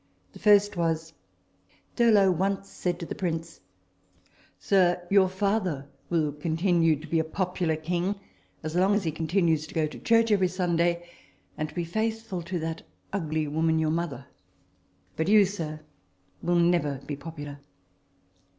The 0.33 0.39
first 0.39 0.75
was: 0.77 1.13
Thurlow 1.95 2.31
once 2.31 2.69
said 2.71 2.99
to 3.01 3.05
the 3.05 3.13
Prince," 3.13 3.59
Sir, 4.59 5.05
your 5.11 5.29
father 5.29 5.87
will 6.09 6.31
continue 6.31 6.95
to 6.95 7.05
be 7.07 7.19
a 7.19 7.23
popular 7.23 7.75
King 7.75 8.15
as 8.63 8.73
long 8.75 8.95
as 8.95 9.03
he 9.03 9.11
continues 9.11 9.67
to 9.67 9.75
go 9.75 9.85
to 9.85 9.99
church 9.99 10.31
every 10.31 10.47
TABLE 10.47 10.47
TALK 10.47 10.47
OF 10.47 10.51
SAMUEL 10.79 10.85
ROGERS 10.87 11.03
29 11.03 11.03
Sunday, 11.03 11.17
and 11.55 11.69
to 11.69 11.75
be 11.75 11.83
faithful 11.83 12.41
to 12.41 12.57
that 12.61 12.81
ugly 13.13 13.47
woman, 13.47 13.77
your 13.77 13.91
mother; 13.91 14.25
but 15.15 15.27
you, 15.27 15.45
sir, 15.45 15.81
will 16.41 16.55
never 16.55 16.99
be 17.05 17.15
popular." 17.15 17.59